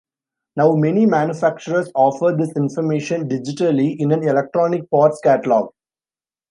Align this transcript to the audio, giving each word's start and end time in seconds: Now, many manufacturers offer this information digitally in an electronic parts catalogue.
Now, 0.55 0.73
many 0.73 1.05
manufacturers 1.05 1.91
offer 1.93 2.35
this 2.35 2.51
information 2.55 3.29
digitally 3.29 3.95
in 3.99 4.11
an 4.11 4.27
electronic 4.27 4.89
parts 4.89 5.21
catalogue. 5.23 5.69